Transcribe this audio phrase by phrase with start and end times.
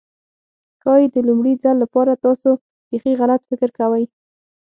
[0.81, 2.49] ښايي د لومړي ځل لپاره تاسو
[2.89, 4.03] بيخي غلط فکر کوئ.